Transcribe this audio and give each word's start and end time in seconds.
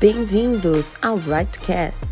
Bem-vindos 0.00 0.94
ao 1.02 1.16
Rightcast. 1.16 2.08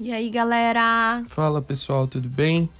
E 0.00 0.10
aí, 0.10 0.30
galera? 0.30 1.22
Fala 1.28 1.60
pessoal, 1.60 2.08
tudo 2.08 2.30
bem? 2.30 2.70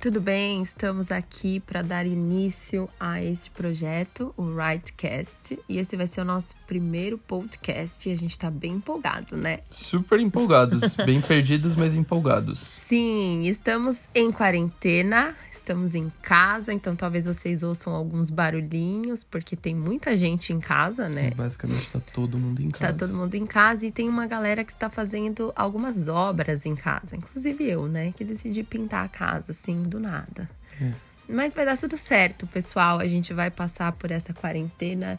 Tudo 0.00 0.20
bem? 0.20 0.62
Estamos 0.62 1.10
aqui 1.10 1.58
para 1.58 1.82
dar 1.82 2.06
início 2.06 2.88
a 3.00 3.20
este 3.20 3.50
projeto, 3.50 4.32
o 4.36 4.54
Rightcast, 4.54 5.58
e 5.68 5.76
esse 5.76 5.96
vai 5.96 6.06
ser 6.06 6.20
o 6.20 6.24
nosso 6.24 6.54
primeiro 6.68 7.18
podcast 7.18 8.08
e 8.08 8.12
a 8.12 8.14
gente 8.14 8.30
está 8.30 8.48
bem 8.48 8.74
empolgado, 8.74 9.36
né? 9.36 9.58
Super 9.68 10.20
empolgados, 10.20 10.94
bem 11.04 11.20
perdidos, 11.20 11.74
mas 11.74 11.94
empolgados. 11.94 12.60
Sim, 12.60 13.48
estamos 13.48 14.08
em 14.14 14.30
quarentena, 14.30 15.34
estamos 15.50 15.96
em 15.96 16.12
casa, 16.22 16.72
então 16.72 16.94
talvez 16.94 17.26
vocês 17.26 17.64
ouçam 17.64 17.92
alguns 17.92 18.30
barulhinhos, 18.30 19.24
porque 19.24 19.56
tem 19.56 19.74
muita 19.74 20.16
gente 20.16 20.52
em 20.52 20.60
casa, 20.60 21.08
né? 21.08 21.32
Basicamente 21.32 21.86
está 21.86 21.98
todo 21.98 22.38
mundo 22.38 22.62
em 22.62 22.70
casa. 22.70 22.92
Tá 22.92 22.98
todo 23.00 23.16
mundo 23.16 23.34
em 23.34 23.46
casa 23.46 23.84
e 23.84 23.90
tem 23.90 24.08
uma 24.08 24.28
galera 24.28 24.62
que 24.62 24.70
está 24.70 24.88
fazendo 24.88 25.52
algumas 25.56 26.06
obras 26.06 26.64
em 26.64 26.76
casa, 26.76 27.16
inclusive 27.16 27.68
eu, 27.68 27.88
né, 27.88 28.12
que 28.12 28.22
decidi 28.22 28.62
pintar 28.62 29.04
a 29.04 29.08
casa 29.08 29.50
assim 29.50 29.87
do 29.88 29.98
nada. 29.98 30.48
É. 30.80 30.92
Mas 31.28 31.54
vai 31.54 31.64
dar 31.64 31.76
tudo 31.76 31.96
certo, 31.96 32.46
pessoal. 32.46 33.00
A 33.00 33.06
gente 33.06 33.34
vai 33.34 33.50
passar 33.50 33.92
por 33.92 34.10
essa 34.10 34.32
quarentena 34.32 35.18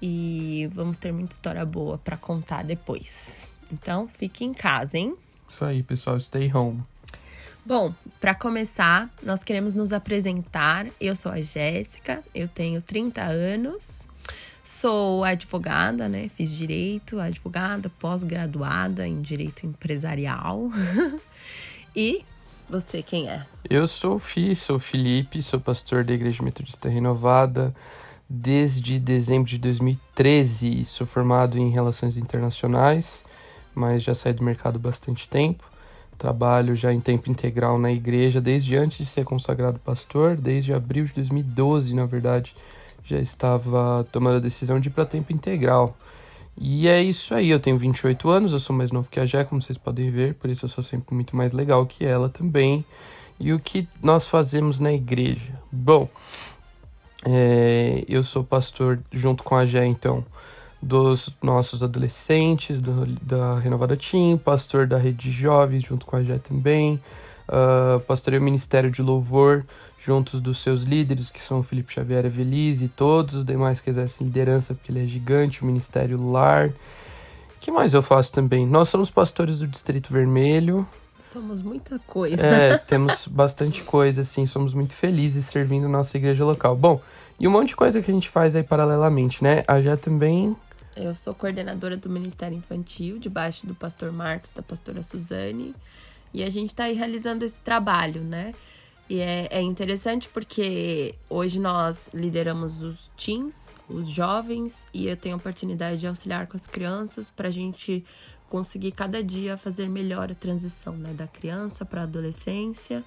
e 0.00 0.68
vamos 0.72 0.98
ter 0.98 1.12
muita 1.12 1.34
história 1.34 1.64
boa 1.66 1.98
para 1.98 2.16
contar 2.16 2.64
depois. 2.64 3.48
Então, 3.70 4.08
fique 4.08 4.44
em 4.44 4.54
casa, 4.54 4.96
hein? 4.96 5.14
Isso 5.48 5.64
aí, 5.64 5.82
pessoal, 5.82 6.18
stay 6.18 6.52
home. 6.52 6.82
Bom, 7.64 7.94
para 8.18 8.34
começar, 8.34 9.10
nós 9.22 9.44
queremos 9.44 9.74
nos 9.74 9.92
apresentar. 9.92 10.86
Eu 10.98 11.14
sou 11.14 11.30
a 11.30 11.42
Jéssica, 11.42 12.24
eu 12.34 12.48
tenho 12.48 12.80
30 12.80 13.22
anos, 13.22 14.08
sou 14.64 15.22
advogada, 15.24 16.08
né? 16.08 16.30
Fiz 16.34 16.50
direito, 16.54 17.20
advogada, 17.20 17.90
pós-graduada 17.98 19.06
em 19.06 19.20
direito 19.20 19.66
empresarial. 19.66 20.70
e 21.94 22.24
você, 22.70 23.02
quem 23.02 23.28
é? 23.28 23.44
Eu 23.68 23.86
sou 23.86 24.14
o 24.14 24.18
Fi, 24.18 24.54
sou 24.54 24.78
Felipe, 24.78 25.42
sou 25.42 25.58
pastor 25.58 26.04
da 26.04 26.14
Igreja 26.14 26.42
Metodista 26.42 26.88
Renovada 26.88 27.74
desde 28.28 29.00
dezembro 29.00 29.50
de 29.50 29.58
2013. 29.58 30.84
Sou 30.84 31.04
formado 31.04 31.58
em 31.58 31.68
Relações 31.68 32.16
Internacionais, 32.16 33.24
mas 33.74 34.04
já 34.04 34.14
saí 34.14 34.32
do 34.32 34.44
mercado 34.44 34.78
bastante 34.78 35.28
tempo. 35.28 35.64
Trabalho 36.16 36.76
já 36.76 36.92
em 36.92 37.00
tempo 37.00 37.28
integral 37.28 37.78
na 37.78 37.90
igreja 37.90 38.40
desde 38.40 38.76
antes 38.76 38.98
de 38.98 39.06
ser 39.06 39.24
consagrado 39.24 39.80
pastor, 39.80 40.36
desde 40.36 40.72
abril 40.72 41.06
de 41.06 41.14
2012, 41.14 41.94
na 41.94 42.06
verdade, 42.06 42.54
já 43.02 43.18
estava 43.18 44.06
tomando 44.12 44.36
a 44.36 44.40
decisão 44.40 44.78
de 44.78 44.88
ir 44.88 44.92
para 44.92 45.04
tempo 45.04 45.32
integral. 45.32 45.96
E 46.56 46.88
é 46.88 47.02
isso 47.02 47.34
aí, 47.34 47.50
eu 47.50 47.58
tenho 47.58 47.78
28 47.78 48.28
anos, 48.28 48.52
eu 48.52 48.60
sou 48.60 48.76
mais 48.76 48.90
novo 48.90 49.08
que 49.10 49.18
a 49.18 49.24
Jé, 49.24 49.44
como 49.44 49.62
vocês 49.62 49.78
podem 49.78 50.10
ver, 50.10 50.34
por 50.34 50.50
isso 50.50 50.66
eu 50.66 50.68
sou 50.68 50.84
sempre 50.84 51.14
muito 51.14 51.34
mais 51.34 51.52
legal 51.52 51.86
que 51.86 52.04
ela 52.04 52.28
também. 52.28 52.84
E 53.38 53.52
o 53.52 53.58
que 53.58 53.88
nós 54.02 54.26
fazemos 54.26 54.78
na 54.78 54.92
igreja? 54.92 55.58
Bom, 55.72 56.08
é, 57.24 58.04
eu 58.08 58.22
sou 58.22 58.44
pastor 58.44 59.00
junto 59.10 59.42
com 59.42 59.56
a 59.56 59.64
Jé, 59.64 59.86
então, 59.86 60.24
dos 60.82 61.30
nossos 61.42 61.82
adolescentes, 61.82 62.80
do, 62.80 63.06
da 63.06 63.58
Renovada 63.58 63.96
Team, 63.96 64.38
pastor 64.38 64.86
da 64.86 64.98
Rede 64.98 65.16
de 65.16 65.30
Jovens 65.30 65.82
junto 65.82 66.06
com 66.06 66.16
a 66.16 66.22
Jé 66.22 66.38
também, 66.38 67.00
uh, 67.48 68.00
pastorei 68.00 68.38
o 68.38 68.42
Ministério 68.42 68.90
de 68.90 69.02
Louvor 69.02 69.64
juntos 70.04 70.40
dos 70.40 70.60
seus 70.60 70.82
líderes, 70.82 71.30
que 71.30 71.40
são 71.40 71.62
Felipe 71.62 71.92
Xavier 71.92 72.24
Evelise 72.24 72.86
e 72.86 72.88
todos 72.88 73.34
os 73.34 73.44
demais 73.44 73.80
que 73.80 73.90
exercem 73.90 74.26
liderança, 74.26 74.74
porque 74.74 74.90
ele 74.90 75.04
é 75.04 75.06
gigante, 75.06 75.62
o 75.62 75.66
Ministério 75.66 76.30
Lar. 76.30 76.72
que 77.60 77.70
mais 77.70 77.92
eu 77.92 78.02
faço 78.02 78.32
também? 78.32 78.66
Nós 78.66 78.88
somos 78.88 79.10
pastores 79.10 79.58
do 79.58 79.66
Distrito 79.66 80.12
Vermelho. 80.12 80.86
Somos 81.20 81.60
muita 81.60 81.98
coisa. 82.00 82.42
É, 82.42 82.78
temos 82.78 83.26
bastante 83.26 83.82
coisa, 83.84 84.22
assim, 84.22 84.46
somos 84.46 84.72
muito 84.72 84.94
felizes 84.94 85.44
servindo 85.44 85.86
nossa 85.88 86.16
igreja 86.16 86.44
local. 86.44 86.74
Bom, 86.74 87.00
e 87.38 87.46
um 87.46 87.50
monte 87.50 87.68
de 87.68 87.76
coisa 87.76 88.00
que 88.00 88.10
a 88.10 88.14
gente 88.14 88.28
faz 88.28 88.56
aí 88.56 88.62
paralelamente, 88.62 89.44
né? 89.44 89.62
A 89.68 89.80
já 89.80 89.96
também. 89.96 90.56
Eu 90.96 91.14
sou 91.14 91.34
coordenadora 91.34 91.96
do 91.96 92.08
Ministério 92.08 92.56
Infantil, 92.56 93.18
debaixo 93.18 93.66
do 93.66 93.74
pastor 93.74 94.10
Marcos, 94.10 94.52
da 94.52 94.62
pastora 94.62 95.02
Suzane. 95.02 95.74
E 96.32 96.42
a 96.42 96.50
gente 96.50 96.70
está 96.70 96.84
aí 96.84 96.94
realizando 96.94 97.44
esse 97.44 97.58
trabalho, 97.60 98.22
né? 98.22 98.54
E 99.10 99.18
é, 99.18 99.48
é, 99.50 99.60
interessante 99.60 100.28
porque 100.28 101.16
hoje 101.28 101.58
nós 101.58 102.08
lideramos 102.14 102.80
os 102.80 103.10
teens, 103.16 103.74
os 103.88 104.08
jovens, 104.08 104.86
e 104.94 105.08
eu 105.08 105.16
tenho 105.16 105.34
a 105.34 105.36
oportunidade 105.36 105.98
de 105.98 106.06
auxiliar 106.06 106.46
com 106.46 106.56
as 106.56 106.64
crianças 106.64 107.28
para 107.28 107.48
a 107.48 107.50
gente 107.50 108.04
conseguir 108.48 108.92
cada 108.92 109.20
dia 109.20 109.56
fazer 109.56 109.88
melhor 109.88 110.30
a 110.30 110.34
transição 110.36 110.94
né, 110.94 111.12
da 111.12 111.26
criança 111.26 111.84
para 111.84 112.02
a 112.02 112.04
adolescência 112.04 113.02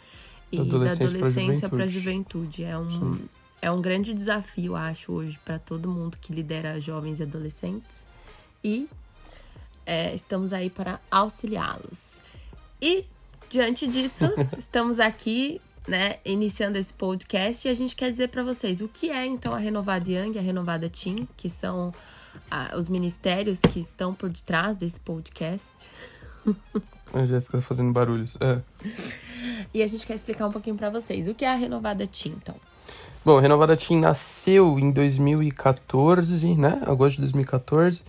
e 0.52 0.62
da 0.62 0.92
adolescência 0.92 1.70
para 1.70 1.86
a 1.86 1.88
juventude. 1.88 2.64
juventude. 2.64 2.64
É 2.66 2.78
um, 2.78 3.20
é 3.62 3.72
um 3.72 3.82
grande 3.82 4.14
desafio, 4.14 4.76
acho, 4.76 5.10
hoje, 5.10 5.40
para 5.46 5.58
todo 5.58 5.88
mundo 5.88 6.18
que 6.20 6.34
lidera 6.34 6.82
jovens 6.82 7.22
e 7.22 7.24
adolescentes. 7.24 8.04
E 8.62 8.90
é, 9.86 10.14
estamos 10.14 10.52
aí 10.52 10.70
para 10.70 11.00
auxiliá-los. 11.10 12.20
E, 12.82 13.06
diante 13.50 13.88
disso, 13.88 14.26
estamos 14.60 15.00
aqui 15.00 15.62
né, 15.88 16.18
iniciando 16.26 16.78
esse 16.78 16.94
podcast 16.94 17.68
e 17.68 17.72
a 17.72 17.74
gente 17.74 17.96
quer 17.96 18.10
dizer 18.10 18.30
para 18.30 18.44
vocês 18.44 18.82
o 18.82 18.88
que 18.88 19.10
é 19.10 19.26
então 19.26 19.54
a 19.54 19.58
Renovada 19.58 20.10
Young 20.10 20.36
e 20.36 20.40
a 20.40 20.42
Renovada 20.42 20.90
Team, 20.90 21.28
que 21.36 21.50
são 21.50 21.94
ah, 22.50 22.74
os 22.78 22.88
ministérios 22.90 23.60
que 23.60 23.80
estão 23.80 24.14
por 24.14 24.30
detrás 24.30 24.78
desse 24.78 25.00
podcast. 25.00 25.74
A 27.14 27.28
Jéssica 27.28 27.60
tá 27.60 27.62
fazendo 27.62 27.92
barulhos. 27.92 28.36
É. 28.42 28.60
E 29.72 29.84
a 29.84 29.88
gente 29.88 30.06
quer 30.06 30.16
explicar 30.16 30.48
um 30.48 30.52
pouquinho 30.52 30.76
para 30.76 30.90
vocês 30.90 31.28
o 31.28 31.36
que 31.36 31.46
é 31.46 31.52
a 31.52 31.56
Renovada 31.56 32.08
Team, 32.08 32.36
então. 32.42 32.56
Bom, 33.24 33.38
a 33.38 33.42
Renovada 33.42 33.78
Team 33.78 34.00
nasceu 34.00 34.80
em 34.80 34.92
2014, 34.92 36.56
né? 36.56 36.82
Agosto 36.88 37.18
de 37.18 37.22
2014, 37.22 38.02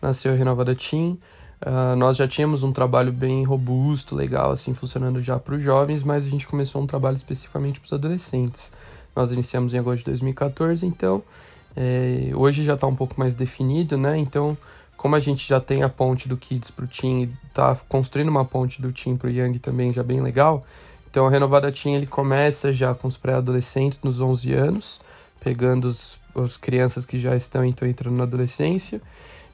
nasceu 0.00 0.32
a 0.32 0.36
Renovada 0.36 0.76
Team. 0.76 1.18
Uh, 1.64 1.94
nós 1.94 2.16
já 2.16 2.26
tínhamos 2.26 2.64
um 2.64 2.72
trabalho 2.72 3.12
bem 3.12 3.44
robusto, 3.44 4.16
legal, 4.16 4.50
assim, 4.50 4.74
funcionando 4.74 5.20
já 5.20 5.38
para 5.38 5.54
os 5.54 5.62
jovens, 5.62 6.02
mas 6.02 6.26
a 6.26 6.28
gente 6.28 6.44
começou 6.44 6.82
um 6.82 6.86
trabalho 6.86 7.14
especificamente 7.14 7.78
para 7.78 7.86
os 7.86 7.92
adolescentes. 7.92 8.72
Nós 9.14 9.30
iniciamos 9.30 9.72
em 9.72 9.78
agosto 9.78 9.98
de 9.98 10.06
2014, 10.06 10.84
então 10.84 11.22
é, 11.76 12.30
hoje 12.34 12.64
já 12.64 12.74
está 12.74 12.86
um 12.88 12.96
pouco 12.96 13.14
mais 13.16 13.32
definido, 13.34 13.96
né? 13.96 14.18
Então, 14.18 14.58
como 14.96 15.14
a 15.14 15.20
gente 15.20 15.48
já 15.48 15.60
tem 15.60 15.84
a 15.84 15.88
ponte 15.88 16.28
do 16.28 16.36
Kids 16.36 16.72
para 16.72 16.84
o 16.84 16.88
Team, 16.88 17.28
está 17.46 17.76
construindo 17.88 18.28
uma 18.28 18.44
ponte 18.44 18.82
do 18.82 18.92
Team 18.92 19.16
para 19.16 19.28
o 19.28 19.30
Young 19.30 19.58
também 19.58 19.92
já 19.92 20.02
bem 20.02 20.20
legal, 20.20 20.66
então 21.08 21.26
a 21.26 21.30
Renovada 21.30 21.70
Team 21.70 21.94
ele 21.94 22.06
começa 22.06 22.72
já 22.72 22.92
com 22.92 23.06
os 23.06 23.16
pré-adolescentes 23.16 24.00
nos 24.02 24.20
11 24.20 24.52
anos, 24.52 25.00
pegando 25.38 25.86
os, 25.86 26.18
as 26.34 26.56
crianças 26.56 27.06
que 27.06 27.20
já 27.20 27.36
estão 27.36 27.64
então 27.64 27.86
entrando 27.86 28.16
na 28.16 28.24
adolescência, 28.24 29.00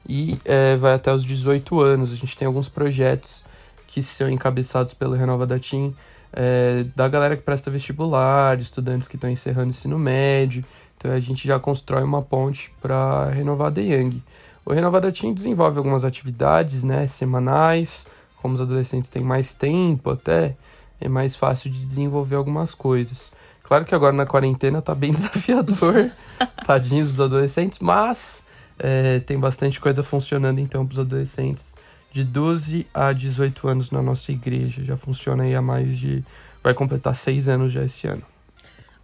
e 0.07 0.39
é, 0.45 0.75
vai 0.77 0.93
até 0.93 1.13
os 1.13 1.23
18 1.23 1.79
anos. 1.79 2.11
A 2.11 2.15
gente 2.15 2.37
tem 2.37 2.45
alguns 2.45 2.69
projetos 2.69 3.43
que 3.87 4.03
são 4.03 4.29
encabeçados 4.29 4.93
pelo 4.93 5.15
Renova 5.15 5.45
da 5.45 5.57
Team, 5.57 5.93
é, 6.31 6.85
da 6.95 7.07
galera 7.07 7.35
que 7.35 7.43
presta 7.43 7.71
vestibular, 7.71 8.59
estudantes 8.59 9.07
que 9.07 9.15
estão 9.15 9.29
encerrando 9.29 9.67
o 9.67 9.71
ensino 9.71 9.97
médio. 9.97 10.63
Então 10.97 11.11
a 11.11 11.19
gente 11.19 11.47
já 11.47 11.57
constrói 11.59 12.03
uma 12.03 12.21
ponte 12.21 12.71
para 12.81 13.29
renovar 13.29 13.71
da 13.71 13.81
Young. 13.81 14.21
O 14.65 14.73
Renovada 14.73 15.11
Team 15.11 15.33
desenvolve 15.33 15.77
algumas 15.77 16.03
atividades 16.03 16.83
né, 16.83 17.07
semanais, 17.07 18.05
como 18.41 18.53
os 18.53 18.61
adolescentes 18.61 19.09
têm 19.09 19.23
mais 19.23 19.53
tempo 19.53 20.11
até, 20.11 20.55
é 20.99 21.07
mais 21.07 21.35
fácil 21.35 21.71
de 21.71 21.83
desenvolver 21.85 22.35
algumas 22.35 22.73
coisas. 22.75 23.31
Claro 23.63 23.85
que 23.85 23.95
agora 23.95 24.13
na 24.13 24.25
quarentena 24.25 24.81
tá 24.81 24.93
bem 24.93 25.11
desafiador, 25.13 26.11
tadinhos 26.65 27.09
dos 27.09 27.19
adolescentes, 27.19 27.79
mas 27.79 28.43
é, 28.79 29.19
tem 29.19 29.37
bastante 29.37 29.79
coisa 29.79 30.01
funcionando 30.01 30.59
então 30.59 30.85
para 30.85 30.93
os 30.93 30.99
adolescentes 30.99 31.75
de 32.11 32.23
12 32.23 32.87
a 32.93 33.13
18 33.13 33.67
anos 33.67 33.91
na 33.91 34.01
nossa 34.01 34.31
igreja. 34.31 34.83
Já 34.83 34.97
funciona 34.97 35.43
aí 35.43 35.55
há 35.55 35.61
mais 35.61 35.97
de. 35.97 36.23
Vai 36.63 36.73
completar 36.73 37.15
seis 37.15 37.47
anos 37.47 37.71
já 37.71 37.83
esse 37.83 38.07
ano. 38.07 38.23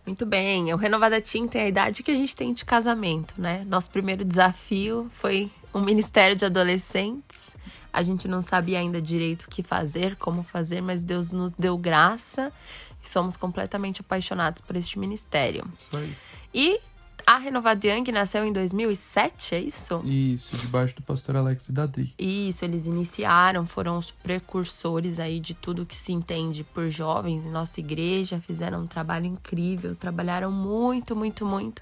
Muito 0.06 0.26
bem, 0.26 0.72
o 0.72 0.78
Renovada 0.78 1.20
Team 1.20 1.48
tem 1.48 1.64
a 1.64 1.68
idade 1.68 2.04
que 2.04 2.12
a 2.12 2.16
gente 2.16 2.36
tem 2.36 2.54
de 2.54 2.64
casamento, 2.64 3.42
né? 3.42 3.62
Nosso 3.66 3.90
primeiro 3.90 4.24
desafio 4.24 5.10
foi 5.12 5.50
um 5.74 5.82
ministério 5.82 6.36
de 6.36 6.46
adolescentes. 6.46 7.56
A 7.92 8.04
gente 8.04 8.28
não 8.28 8.42
sabia 8.42 8.80
ainda 8.80 9.02
direito 9.02 9.44
o 9.44 9.50
que 9.50 9.64
fazer, 9.64 10.16
como 10.18 10.44
fazer, 10.44 10.80
mas 10.80 11.02
Deus 11.02 11.32
nos 11.32 11.54
deu 11.54 11.76
graça 11.76 12.52
e 13.02 13.08
somos 13.08 13.36
completamente 13.36 14.02
apaixonados 14.02 14.62
por 14.62 14.76
este 14.76 15.00
ministério. 15.00 15.66
Aí. 15.94 16.16
E 16.54 16.80
a 17.26 17.38
Renovada 17.38 17.88
Young 17.88 18.12
nasceu 18.12 18.46
em 18.46 18.54
2007, 18.54 19.56
é 19.56 19.60
isso? 19.60 20.02
Isso, 20.06 20.56
debaixo 20.58 20.96
do 20.96 21.02
pastor 21.02 21.36
Alex 21.36 21.68
e 21.68 21.72
da 21.72 21.86
Dri. 21.86 22.14
Isso, 22.20 22.64
eles 22.64 22.86
iniciaram, 22.86 23.66
foram 23.66 23.98
os 23.98 24.12
precursores 24.12 25.20
aí 25.20 25.40
de 25.40 25.54
tudo 25.54 25.86
que 25.86 25.96
se 25.96 26.12
entende 26.14 26.64
por 26.64 26.90
jovens 26.90 27.46
em 27.46 27.50
nossa 27.50 27.80
igreja, 27.80 28.40
fizeram 28.40 28.84
um 28.84 28.88
trabalho 28.88 29.26
incrível, 29.26 29.96
trabalharam 29.96 30.52
muito, 30.52 31.16
muito, 31.16 31.46
muito, 31.46 31.82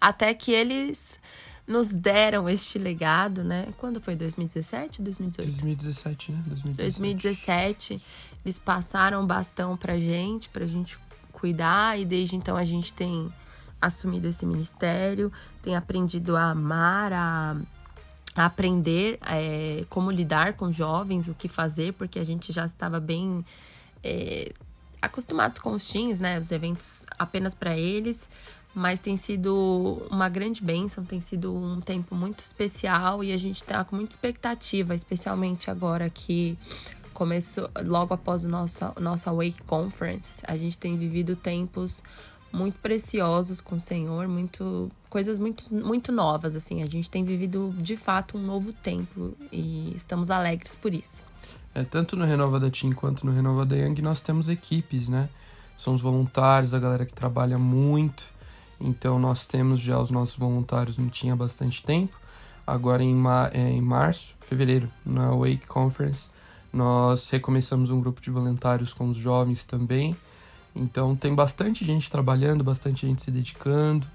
até 0.00 0.34
que 0.34 0.52
eles 0.52 1.18
nos 1.66 1.90
deram 1.90 2.48
este 2.48 2.78
legado, 2.78 3.42
né? 3.42 3.68
Quando 3.78 4.00
foi? 4.00 4.16
2017 4.16 5.00
2018? 5.00 5.50
2017, 5.52 6.32
né? 6.32 6.42
2017. 6.46 6.76
2017. 6.76 8.02
Eles 8.44 8.58
passaram 8.58 9.22
o 9.22 9.26
bastão 9.26 9.76
pra 9.76 9.98
gente, 9.98 10.48
pra 10.48 10.66
gente 10.66 10.98
cuidar, 11.30 11.98
e 11.98 12.04
desde 12.04 12.36
então 12.36 12.56
a 12.56 12.64
gente 12.64 12.92
tem 12.92 13.32
assumido 13.82 14.28
esse 14.28 14.46
ministério, 14.46 15.32
tem 15.60 15.74
aprendido 15.74 16.36
a 16.36 16.50
amar, 16.50 17.12
a, 17.12 17.56
a 18.36 18.46
aprender 18.46 19.18
é, 19.26 19.84
como 19.90 20.10
lidar 20.10 20.54
com 20.54 20.70
jovens, 20.70 21.28
o 21.28 21.34
que 21.34 21.48
fazer, 21.48 21.92
porque 21.94 22.20
a 22.20 22.24
gente 22.24 22.52
já 22.52 22.64
estava 22.64 23.00
bem 23.00 23.44
é, 24.02 24.52
acostumados 25.02 25.60
com 25.60 25.72
os 25.72 25.90
teens, 25.90 26.20
né? 26.20 26.38
Os 26.38 26.52
eventos 26.52 27.04
apenas 27.18 27.54
para 27.54 27.76
eles, 27.76 28.30
mas 28.72 29.00
tem 29.00 29.16
sido 29.16 30.06
uma 30.08 30.28
grande 30.28 30.62
bênção, 30.62 31.04
tem 31.04 31.20
sido 31.20 31.52
um 31.52 31.80
tempo 31.80 32.14
muito 32.14 32.40
especial 32.44 33.24
e 33.24 33.32
a 33.32 33.36
gente 33.36 33.56
está 33.56 33.84
com 33.84 33.96
muita 33.96 34.12
expectativa, 34.12 34.94
especialmente 34.94 35.70
agora 35.70 36.08
que 36.08 36.56
começou 37.12 37.68
logo 37.84 38.14
após 38.14 38.44
o 38.44 38.48
nosso 38.48 38.92
nossa 38.98 39.30
Wake 39.30 39.62
Conference, 39.66 40.42
a 40.44 40.56
gente 40.56 40.78
tem 40.78 40.96
vivido 40.96 41.36
tempos 41.36 42.02
muito 42.52 42.78
preciosos 42.78 43.60
com 43.60 43.76
o 43.76 43.80
Senhor, 43.80 44.28
muito 44.28 44.90
coisas 45.08 45.38
muito 45.38 45.64
muito 45.72 46.12
novas 46.12 46.54
assim. 46.54 46.82
A 46.82 46.86
gente 46.86 47.08
tem 47.08 47.24
vivido 47.24 47.74
de 47.78 47.96
fato 47.96 48.36
um 48.36 48.42
novo 48.42 48.72
tempo 48.72 49.34
e 49.50 49.92
estamos 49.96 50.30
alegres 50.30 50.74
por 50.74 50.92
isso. 50.92 51.24
É, 51.74 51.82
tanto 51.82 52.16
no 52.16 52.24
Renovada 52.24 52.70
Team 52.70 52.92
quanto 52.92 53.24
no 53.24 53.32
Renovada 53.32 53.76
Young 53.76 54.02
nós 54.02 54.20
temos 54.20 54.48
equipes, 54.48 55.08
né? 55.08 55.28
São 55.78 55.94
os 55.94 56.00
voluntários, 56.00 56.74
a 56.74 56.78
galera 56.78 57.06
que 57.06 57.14
trabalha 57.14 57.58
muito. 57.58 58.24
Então 58.78 59.18
nós 59.18 59.46
temos 59.46 59.80
já 59.80 59.98
os 59.98 60.10
nossos 60.10 60.36
voluntários 60.36 60.98
não 60.98 61.08
tinha 61.08 61.34
bastante 61.34 61.82
tempo. 61.82 62.16
Agora 62.66 63.02
em, 63.02 63.14
ma 63.14 63.50
é, 63.52 63.70
em 63.70 63.80
março, 63.80 64.34
fevereiro, 64.40 64.88
na 65.04 65.30
Wake 65.30 65.66
Conference, 65.66 66.28
nós 66.72 67.28
recomeçamos 67.30 67.90
um 67.90 68.00
grupo 68.00 68.20
de 68.20 68.30
voluntários 68.30 68.92
com 68.92 69.08
os 69.08 69.16
jovens 69.16 69.64
também. 69.64 70.16
Então 70.74 71.14
tem 71.14 71.34
bastante 71.34 71.84
gente 71.84 72.10
trabalhando, 72.10 72.64
bastante 72.64 73.06
gente 73.06 73.22
se 73.22 73.30
dedicando, 73.30 74.06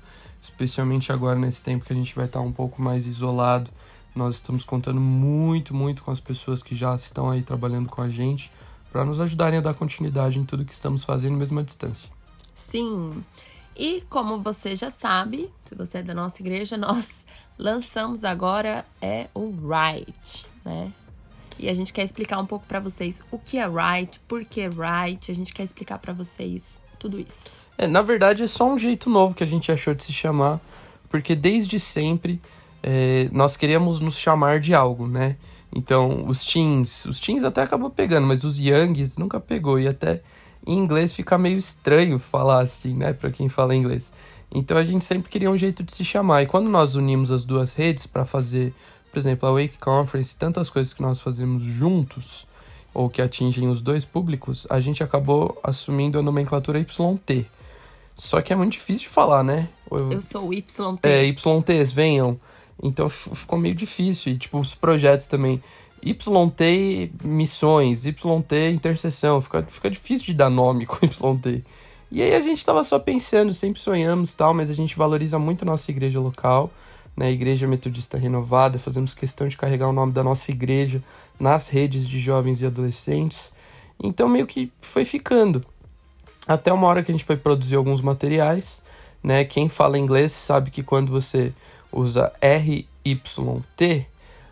especialmente 0.41 1.11
agora 1.11 1.37
nesse 1.37 1.61
tempo 1.61 1.85
que 1.85 1.93
a 1.93 1.95
gente 1.95 2.15
vai 2.15 2.25
estar 2.25 2.41
um 2.41 2.51
pouco 2.51 2.81
mais 2.81 3.05
isolado. 3.05 3.69
Nós 4.15 4.35
estamos 4.35 4.65
contando 4.65 4.99
muito, 4.99 5.75
muito 5.75 6.03
com 6.03 6.11
as 6.11 6.19
pessoas 6.19 6.63
que 6.63 6.75
já 6.75 6.95
estão 6.95 7.29
aí 7.29 7.43
trabalhando 7.43 7.87
com 7.87 8.01
a 8.01 8.09
gente 8.09 8.51
para 8.91 9.05
nos 9.05 9.19
ajudarem 9.19 9.59
a 9.59 9.61
dar 9.61 9.73
continuidade 9.73 10.39
em 10.39 10.45
tudo 10.45 10.65
que 10.65 10.73
estamos 10.73 11.03
fazendo 11.03 11.37
mesmo 11.37 11.59
à 11.59 11.63
distância. 11.63 12.09
Sim. 12.55 13.23
E 13.75 14.01
como 14.09 14.41
você 14.41 14.75
já 14.75 14.89
sabe, 14.89 15.51
se 15.65 15.75
você 15.75 15.99
é 15.99 16.03
da 16.03 16.15
nossa 16.15 16.41
igreja, 16.41 16.75
nós 16.77 17.25
lançamos 17.57 18.23
agora 18.23 18.85
é 18.99 19.27
o 19.35 19.51
Right, 19.51 20.45
né? 20.65 20.91
E 21.59 21.69
a 21.69 21.73
gente 21.73 21.91
quer 21.91 22.03
explicar 22.03 22.39
um 22.39 22.45
pouco 22.45 22.65
para 22.67 22.79
vocês 22.79 23.21
o 23.31 23.37
que 23.37 23.57
é 23.57 23.67
right, 23.67 24.19
por 24.27 24.45
que 24.45 24.67
right, 24.67 25.31
a 25.31 25.35
gente 25.35 25.53
quer 25.53 25.63
explicar 25.63 25.97
para 25.99 26.13
vocês 26.13 26.81
tudo 26.99 27.19
isso. 27.19 27.57
É, 27.77 27.87
na 27.87 28.01
verdade 28.01 28.43
é 28.43 28.47
só 28.47 28.67
um 28.71 28.77
jeito 28.77 29.09
novo 29.09 29.35
que 29.35 29.43
a 29.43 29.47
gente 29.47 29.71
achou 29.71 29.93
de 29.93 30.03
se 30.03 30.13
chamar, 30.13 30.59
porque 31.09 31.35
desde 31.35 31.79
sempre 31.79 32.41
é, 32.81 33.29
nós 33.31 33.57
queríamos 33.57 33.99
nos 33.99 34.17
chamar 34.17 34.59
de 34.59 34.73
algo, 34.73 35.07
né? 35.07 35.35
Então, 35.75 36.25
os 36.27 36.43
teens, 36.43 37.05
os 37.05 37.19
teens 37.19 37.43
até 37.43 37.61
acabou 37.61 37.89
pegando, 37.89 38.25
mas 38.25 38.43
os 38.43 38.57
youngs 38.57 39.17
nunca 39.17 39.39
pegou 39.39 39.79
e 39.79 39.87
até 39.87 40.21
em 40.65 40.77
inglês 40.77 41.13
fica 41.13 41.37
meio 41.37 41.57
estranho 41.57 42.19
falar 42.19 42.61
assim, 42.61 42.93
né, 42.93 43.13
para 43.13 43.29
quem 43.31 43.47
fala 43.47 43.75
inglês. 43.75 44.11
Então 44.53 44.77
a 44.77 44.83
gente 44.83 45.03
sempre 45.03 45.29
queria 45.29 45.51
um 45.51 45.57
jeito 45.57 45.83
de 45.83 45.93
se 45.93 46.05
chamar. 46.05 46.43
E 46.43 46.45
quando 46.45 46.69
nós 46.69 46.95
unimos 46.95 47.31
as 47.31 47.45
duas 47.45 47.75
redes 47.75 48.07
para 48.07 48.25
fazer 48.25 48.73
por 49.17 49.21
exemplo, 49.21 49.49
a 49.49 49.51
Wake 49.51 49.79
Conference, 49.79 50.35
tantas 50.35 50.69
coisas 50.69 50.93
que 50.93 51.01
nós 51.01 51.19
fazemos 51.19 51.63
juntos, 51.63 52.45
ou 52.93 53.09
que 53.09 53.19
atingem 53.19 53.67
os 53.67 53.81
dois 53.81 54.05
públicos, 54.05 54.67
a 54.69 54.79
gente 54.79 55.03
acabou 55.03 55.59
assumindo 55.63 56.19
a 56.19 56.21
nomenclatura 56.21 56.79
YT. 56.79 57.47
Só 58.13 58.39
que 58.43 58.53
é 58.53 58.55
muito 58.55 58.73
difícil 58.73 59.07
de 59.07 59.09
falar, 59.09 59.43
né? 59.43 59.69
Eu, 59.89 60.11
eu 60.11 60.21
sou 60.21 60.49
o 60.49 60.53
YT. 60.53 60.69
É, 61.01 61.25
YTs, 61.25 61.91
venham. 61.91 62.39
Então 62.83 63.09
ficou 63.09 63.57
meio 63.57 63.73
difícil. 63.73 64.33
E, 64.33 64.37
tipo, 64.37 64.59
os 64.59 64.75
projetos 64.75 65.25
também. 65.25 65.63
YT 66.03 67.11
missões, 67.23 68.05
YT 68.05 68.71
intercessão. 68.71 69.41
Fica, 69.41 69.63
fica 69.63 69.89
difícil 69.89 70.27
de 70.27 70.35
dar 70.35 70.51
nome 70.51 70.85
com 70.87 71.03
YT. 71.03 71.63
E 72.11 72.21
aí 72.21 72.35
a 72.35 72.41
gente 72.41 72.63
tava 72.63 72.83
só 72.83 72.99
pensando, 72.99 73.51
sempre 73.51 73.79
sonhamos 73.79 74.35
tal, 74.35 74.53
mas 74.53 74.69
a 74.69 74.73
gente 74.73 74.95
valoriza 74.95 75.39
muito 75.39 75.63
a 75.63 75.65
nossa 75.65 75.89
igreja 75.89 76.19
local 76.19 76.71
né, 77.17 77.31
Igreja 77.31 77.67
Metodista 77.67 78.15
Renovada, 78.15 78.77
fazemos 78.77 79.15
questão 79.15 79.47
de 79.47 79.57
carregar 79.57 79.89
o 79.89 79.93
nome 79.93 80.11
da 80.13 80.23
nossa 80.23 80.51
igreja 80.51 81.01
nas 81.39 81.67
redes 81.67 82.07
de 82.07 82.19
jovens 82.19 82.61
e 82.61 82.65
adolescentes. 82.67 83.51
Então 84.01 84.29
meio 84.29 84.45
que 84.45 84.71
foi 84.79 85.03
ficando. 85.03 85.65
Até 86.47 86.71
uma 86.71 86.85
hora 86.85 87.01
que 87.01 87.11
a 87.11 87.15
gente 87.15 87.25
foi 87.25 87.35
produzir 87.35 87.75
alguns 87.75 88.01
materiais, 88.01 88.83
né? 89.23 89.43
Quem 89.43 89.67
fala 89.67 89.97
inglês 89.97 90.31
sabe 90.31 90.69
que 90.69 90.83
quando 90.83 91.11
você 91.11 91.51
usa 91.91 92.31
RYT, 92.39 94.07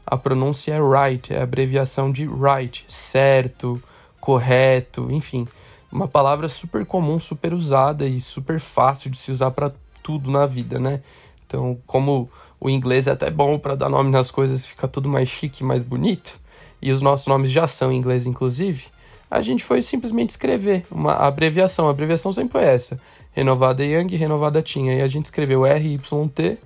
a 0.05 0.17
pronúncia 0.17 0.73
é 0.73 0.79
right, 0.79 1.33
é 1.33 1.39
a 1.39 1.43
abreviação 1.43 2.11
de 2.11 2.25
right, 2.25 2.83
certo, 2.87 3.81
correto, 4.19 5.07
enfim, 5.11 5.47
uma 5.91 6.07
palavra 6.07 6.49
super 6.49 6.85
comum, 6.85 7.19
super 7.19 7.53
usada 7.53 8.07
e 8.07 8.19
super 8.19 8.59
fácil 8.59 9.09
de 9.11 9.17
se 9.17 9.31
usar 9.31 9.51
para 9.51 9.71
tudo 10.01 10.31
na 10.31 10.45
vida, 10.47 10.79
né? 10.79 11.01
Então, 11.45 11.77
como 11.85 12.29
o 12.59 12.69
inglês 12.69 13.07
é 13.07 13.11
até 13.11 13.29
bom 13.29 13.57
para 13.57 13.75
dar 13.75 13.89
nome 13.89 14.09
nas 14.09 14.31
coisas, 14.31 14.65
fica 14.65 14.87
tudo 14.87 15.09
mais 15.09 15.27
chique, 15.27 15.63
mais 15.63 15.83
bonito, 15.83 16.39
e 16.81 16.91
os 16.91 17.01
nossos 17.01 17.27
nomes 17.27 17.51
já 17.51 17.67
são 17.67 17.91
em 17.91 17.97
inglês, 17.97 18.25
inclusive, 18.25 18.85
a 19.29 19.41
gente 19.41 19.63
foi 19.63 19.81
simplesmente 19.81 20.29
escrever 20.29 20.85
uma 20.89 21.13
abreviação. 21.13 21.87
A 21.87 21.91
abreviação 21.91 22.31
sempre 22.31 22.59
é 22.61 22.73
essa: 22.73 22.99
Renovada 23.31 23.83
Young, 23.83 24.15
Renovada 24.15 24.61
Tinha. 24.61 24.93
E 24.93 25.01
a 25.01 25.07
gente 25.07 25.25
escreveu 25.25 25.63
RYT, 25.63 26.57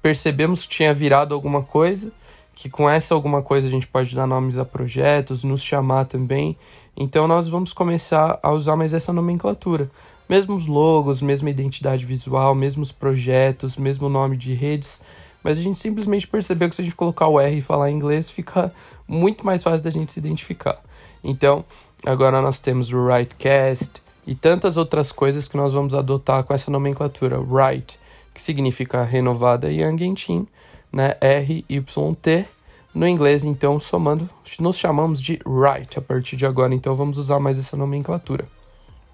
percebemos 0.00 0.62
que 0.62 0.68
tinha 0.68 0.92
virado 0.92 1.34
alguma 1.34 1.62
coisa, 1.62 2.12
que 2.54 2.68
com 2.68 2.88
essa 2.88 3.14
alguma 3.14 3.42
coisa 3.42 3.66
a 3.66 3.70
gente 3.70 3.86
pode 3.86 4.14
dar 4.14 4.26
nomes 4.26 4.58
a 4.58 4.64
projetos, 4.64 5.42
nos 5.42 5.62
chamar 5.62 6.04
também. 6.04 6.56
Então 6.96 7.26
nós 7.26 7.48
vamos 7.48 7.72
começar 7.72 8.38
a 8.42 8.52
usar 8.52 8.76
mais 8.76 8.92
essa 8.92 9.12
nomenclatura. 9.12 9.90
Mesmos 10.28 10.66
logos, 10.66 11.20
mesma 11.20 11.50
identidade 11.50 12.06
visual, 12.06 12.54
mesmos 12.54 12.92
projetos, 12.92 13.76
mesmo 13.76 14.08
nome 14.08 14.36
de 14.36 14.54
redes 14.54 15.00
mas 15.42 15.58
a 15.58 15.60
gente 15.60 15.78
simplesmente 15.78 16.26
percebeu 16.26 16.68
que 16.68 16.76
se 16.76 16.82
a 16.82 16.84
gente 16.84 16.96
colocar 16.96 17.26
o 17.26 17.40
R 17.40 17.56
e 17.56 17.62
falar 17.62 17.90
em 17.90 17.94
inglês, 17.94 18.30
fica 18.30 18.72
muito 19.06 19.44
mais 19.44 19.62
fácil 19.62 19.82
da 19.82 19.90
gente 19.90 20.12
se 20.12 20.18
identificar. 20.18 20.80
Então, 21.22 21.64
agora 22.04 22.40
nós 22.40 22.58
temos 22.58 22.92
o 22.92 23.06
Rightcast 23.06 24.02
e 24.26 24.34
tantas 24.34 24.76
outras 24.76 25.10
coisas 25.10 25.48
que 25.48 25.56
nós 25.56 25.72
vamos 25.72 25.94
adotar 25.94 26.44
com 26.44 26.54
essa 26.54 26.70
nomenclatura. 26.70 27.38
Right, 27.38 27.98
que 28.32 28.40
significa 28.40 29.02
renovada 29.02 29.68
and 29.68 30.14
Teen, 30.14 30.46
né? 30.92 31.16
R-Y-T. 31.20 32.46
No 32.94 33.08
inglês, 33.08 33.42
então, 33.42 33.80
somando, 33.80 34.28
nos 34.60 34.76
chamamos 34.76 35.20
de 35.20 35.40
Right 35.46 35.98
a 35.98 36.02
partir 36.02 36.36
de 36.36 36.44
agora. 36.44 36.74
Então, 36.74 36.94
vamos 36.94 37.16
usar 37.16 37.38
mais 37.38 37.58
essa 37.58 37.76
nomenclatura. 37.76 38.46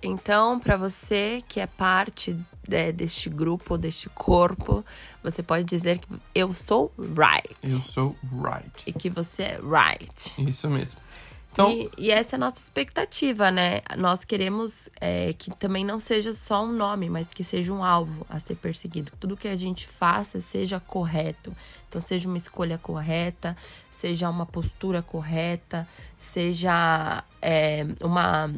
Então, 0.03 0.61
para 0.61 0.77
você 0.77 1.43
que 1.49 1.61
é 1.61 1.67
parte 1.67 2.39
é, 2.71 2.93
deste 2.93 3.29
grupo, 3.29 3.77
deste 3.77 4.09
corpo, 4.09 4.85
você 5.23 5.43
pode 5.43 5.65
dizer 5.65 5.99
que 5.99 6.09
eu 6.35 6.55
sou 6.55 6.93
right. 6.99 7.57
Eu 7.63 7.81
sou 7.81 8.17
right. 8.33 8.83
E 8.87 8.93
que 8.93 9.11
você 9.11 9.43
é 9.43 9.61
right. 9.61 10.35
Isso 10.39 10.69
mesmo. 10.69 11.01
Então... 11.51 11.71
E, 11.71 11.91
e 11.99 12.11
essa 12.11 12.37
é 12.37 12.37
a 12.37 12.39
nossa 12.39 12.61
expectativa, 12.61 13.51
né? 13.51 13.81
Nós 13.97 14.25
queremos 14.25 14.89
é, 15.01 15.33
que 15.33 15.51
também 15.57 15.85
não 15.85 15.99
seja 15.99 16.33
só 16.33 16.65
um 16.65 16.73
nome, 16.73 17.11
mas 17.11 17.29
que 17.29 17.43
seja 17.43 17.73
um 17.73 17.83
alvo 17.83 18.25
a 18.31 18.39
ser 18.39 18.55
perseguido. 18.55 19.11
Tudo 19.19 19.37
que 19.37 19.49
a 19.49 19.57
gente 19.57 19.89
faça 19.89 20.39
seja 20.41 20.79
correto. 20.79 21.53
Então, 21.89 22.01
seja 22.01 22.29
uma 22.29 22.37
escolha 22.37 22.79
correta, 22.79 23.57
seja 23.91 24.31
uma 24.31 24.47
postura 24.47 25.03
correta, 25.03 25.89
seja 26.17 27.25
é, 27.43 27.85
uma 28.01 28.53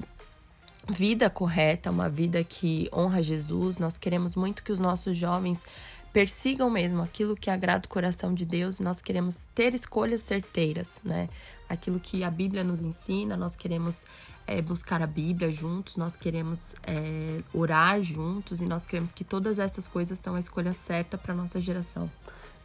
vida 0.88 1.28
correta, 1.28 1.90
uma 1.90 2.08
vida 2.08 2.42
que 2.42 2.88
honra 2.92 3.22
Jesus. 3.22 3.78
Nós 3.78 3.98
queremos 3.98 4.34
muito 4.34 4.62
que 4.62 4.72
os 4.72 4.80
nossos 4.80 5.16
jovens 5.16 5.64
persigam 6.12 6.68
mesmo 6.68 7.02
aquilo 7.02 7.36
que 7.36 7.50
agrada 7.50 7.86
o 7.86 7.88
coração 7.88 8.34
de 8.34 8.44
Deus 8.44 8.80
e 8.80 8.82
nós 8.82 9.00
queremos 9.00 9.48
ter 9.54 9.74
escolhas 9.74 10.22
certeiras, 10.22 10.98
né? 11.04 11.28
aquilo 11.68 12.00
que 12.00 12.24
a 12.24 12.30
Bíblia 12.30 12.64
nos 12.64 12.80
ensina, 12.80 13.36
nós 13.36 13.54
queremos 13.54 14.04
é, 14.44 14.60
buscar 14.60 15.00
a 15.00 15.06
Bíblia 15.06 15.52
juntos, 15.52 15.96
nós 15.96 16.16
queremos 16.16 16.74
é, 16.82 17.42
orar 17.54 18.02
juntos 18.02 18.60
e 18.60 18.66
nós 18.66 18.86
queremos 18.86 19.12
que 19.12 19.22
todas 19.22 19.60
essas 19.60 19.86
coisas 19.86 20.18
são 20.18 20.34
a 20.34 20.40
escolha 20.40 20.72
certa 20.72 21.16
para 21.16 21.32
nossa 21.32 21.60
geração. 21.60 22.10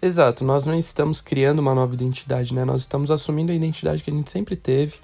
Exato, 0.01 0.43
nós 0.43 0.65
não 0.65 0.77
estamos 0.77 1.21
criando 1.21 1.59
uma 1.59 1.73
nova 1.75 1.93
identidade, 1.93 2.53
né? 2.53 2.65
Nós 2.65 2.81
estamos 2.81 3.09
assumindo 3.09 3.51
a 3.51 3.55
identidade 3.55 4.03
que 4.03 4.09
a 4.09 4.13
gente 4.13 4.29
sempre 4.29 4.55
teve, 4.55 4.95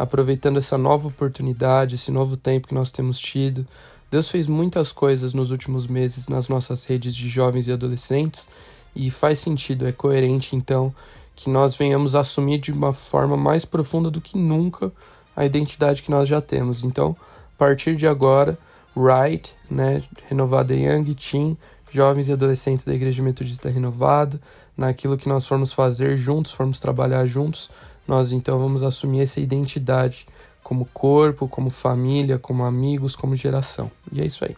aproveitando 0.00 0.56
essa 0.56 0.78
nova 0.78 1.08
oportunidade, 1.08 1.96
esse 1.96 2.10
novo 2.10 2.34
tempo 2.34 2.68
que 2.68 2.74
nós 2.74 2.90
temos 2.90 3.18
tido. 3.18 3.66
Deus 4.10 4.30
fez 4.30 4.48
muitas 4.48 4.92
coisas 4.92 5.34
nos 5.34 5.50
últimos 5.50 5.86
meses 5.86 6.26
nas 6.26 6.48
nossas 6.48 6.86
redes 6.86 7.14
de 7.14 7.28
jovens 7.28 7.68
e 7.68 7.72
adolescentes 7.72 8.48
e 8.96 9.10
faz 9.10 9.40
sentido, 9.40 9.86
é 9.86 9.92
coerente 9.92 10.56
então 10.56 10.94
que 11.36 11.50
nós 11.50 11.76
venhamos 11.76 12.14
assumir 12.14 12.58
de 12.58 12.72
uma 12.72 12.94
forma 12.94 13.36
mais 13.36 13.66
profunda 13.66 14.10
do 14.10 14.22
que 14.22 14.38
nunca 14.38 14.90
a 15.36 15.44
identidade 15.44 16.02
que 16.02 16.10
nós 16.10 16.26
já 16.26 16.40
temos. 16.40 16.82
Então, 16.82 17.14
a 17.54 17.58
partir 17.58 17.94
de 17.94 18.06
agora, 18.06 18.58
Right, 18.96 19.54
né, 19.70 20.02
renovada 20.30 20.74
Young 20.74 21.14
Team, 21.14 21.58
jovens 21.90 22.28
e 22.28 22.32
adolescentes 22.32 22.84
da 22.84 22.94
Igreja 22.94 23.22
Metodista 23.22 23.68
Renovada, 23.68 24.40
naquilo 24.76 25.18
que 25.18 25.28
nós 25.28 25.46
formos 25.46 25.72
fazer 25.72 26.16
juntos, 26.16 26.52
formos 26.52 26.80
trabalhar 26.80 27.26
juntos, 27.26 27.70
nós 28.06 28.32
então 28.32 28.58
vamos 28.58 28.82
assumir 28.82 29.20
essa 29.20 29.40
identidade 29.40 30.26
como 30.62 30.84
corpo, 30.86 31.48
como 31.48 31.70
família, 31.70 32.38
como 32.38 32.64
amigos, 32.64 33.16
como 33.16 33.34
geração. 33.36 33.90
E 34.12 34.20
é 34.20 34.26
isso 34.26 34.44
aí. 34.44 34.56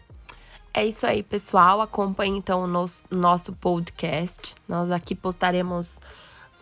É 0.75 0.87
isso 0.87 1.07
aí, 1.07 1.23
pessoal. 1.23 1.81
Acompanhe 1.81 2.37
então 2.37 2.65
o 2.65 2.67
nosso, 2.67 3.05
nosso 3.11 3.53
podcast. 3.55 4.55
Nós 4.67 4.91
aqui 4.91 5.15
postaremos 5.15 6.01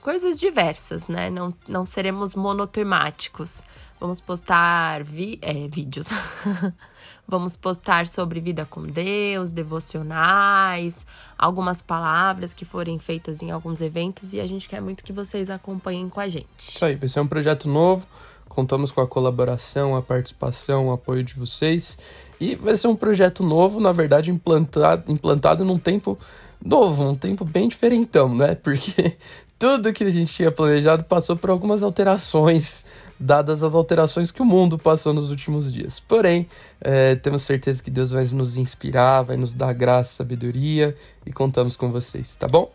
coisas 0.01 0.39
diversas, 0.39 1.07
né? 1.07 1.31
Não, 1.31 1.55
não 1.69 1.87
seremos 1.87 2.35
monotemáticos. 2.35 3.63
Vamos 4.01 4.21
postar 4.21 5.05
vi 5.05 5.39
é, 5.43 5.69
vídeos. 5.69 6.09
Vamos 7.31 7.55
postar 7.55 8.09
sobre 8.09 8.41
vida 8.41 8.67
com 8.69 8.83
Deus, 8.83 9.53
devocionais, 9.53 11.07
algumas 11.39 11.81
palavras 11.81 12.53
que 12.53 12.65
forem 12.65 12.99
feitas 12.99 13.41
em 13.41 13.53
alguns 13.53 13.81
eventos 13.81 14.33
e 14.35 14.41
a 14.41 14.47
gente 14.47 14.69
quer 14.69 14.81
muito 14.81 15.05
que 15.05 15.13
vocês 15.13 15.49
acompanhem 15.49 16.09
com 16.09 16.19
a 16.19 16.29
gente. 16.29 16.49
Isso 16.59 16.85
aí, 16.85 16.97
vai 16.97 17.09
ser 17.09 17.21
um 17.21 17.29
projeto 17.29 17.69
novo. 17.69 18.05
Contamos 18.49 18.91
com 18.91 19.01
a 19.01 19.07
colaboração, 19.07 19.95
a 19.95 20.03
participação, 20.03 20.89
o 20.89 20.93
apoio 20.93 21.23
de 21.23 21.35
vocês. 21.35 21.97
E 22.41 22.57
vai 22.57 22.77
ser 22.77 22.89
um 22.89 22.97
projeto 22.97 23.45
novo, 23.45 23.79
na 23.79 23.93
verdade, 23.93 24.33
implantado, 24.33 25.13
implantado 25.13 25.65
num 25.65 25.79
tempo 25.79 26.19
novo, 26.61 27.05
um 27.05 27.15
tempo 27.15 27.45
bem 27.45 27.69
diferentão, 27.69 28.35
né? 28.35 28.57
Porque 28.61 29.17
tudo 29.61 29.93
que 29.93 30.03
a 30.03 30.11
gente 30.11 30.33
tinha 30.33 30.51
planejado 30.51 31.05
passou 31.05 31.37
por 31.37 31.51
algumas 31.51 31.83
alterações, 31.83 32.87
dadas 33.19 33.63
as 33.63 33.75
alterações 33.75 34.31
que 34.31 34.41
o 34.41 34.45
mundo 34.45 34.79
passou 34.79 35.13
nos 35.13 35.31
últimos 35.31 35.71
dias. 35.71 36.01
Porém, 36.01 36.49
é, 36.81 37.15
temos 37.15 37.43
certeza 37.43 37.83
que 37.83 37.91
Deus 37.91 38.11
vai 38.11 38.25
nos 38.25 38.57
inspirar, 38.57 39.21
vai 39.21 39.37
nos 39.37 39.53
dar 39.53 39.75
graça, 39.75 40.15
sabedoria 40.15 40.97
e 41.27 41.31
contamos 41.31 41.77
com 41.77 41.93
vocês, 41.93 42.35
tá 42.35 42.49
bom? 42.49 42.73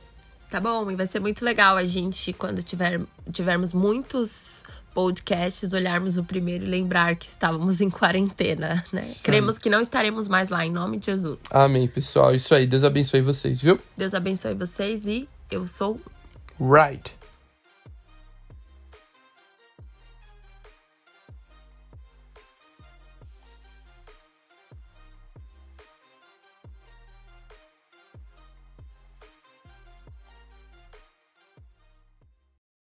Tá 0.48 0.60
bom, 0.60 0.92
e 0.92 0.96
vai 0.96 1.08
ser 1.08 1.20
muito 1.20 1.44
legal 1.44 1.76
a 1.76 1.86
gente, 1.86 2.32
quando 2.32 2.62
tiver, 2.62 3.02
tivermos 3.32 3.74
muitos 3.74 4.64
podcasts, 4.94 5.74
olharmos 5.74 6.20
o 6.20 6.24
primeiro 6.24 6.66
e 6.66 6.68
lembrar 6.68 7.16
que 7.16 7.26
estávamos 7.26 7.82
em 7.82 7.90
quarentena, 7.90 8.86
né? 8.94 9.12
Cremos 9.24 9.58
que 9.58 9.72
não 9.72 9.82
estaremos 9.82 10.28
mais 10.28 10.50
lá, 10.50 10.64
em 10.64 10.72
nome 10.72 11.00
de 11.00 11.08
Jesus. 11.08 11.40
Amém, 11.50 11.88
pessoal. 11.88 12.36
Isso 12.36 12.54
aí. 12.54 12.68
Deus 12.68 12.84
abençoe 12.84 13.22
vocês, 13.22 13.60
viu? 13.60 13.80
Deus 13.98 14.14
abençoe 14.14 14.54
vocês 14.54 15.08
e 15.08 15.28
eu 15.50 15.68
sou 15.68 16.00
Right. 16.60 17.14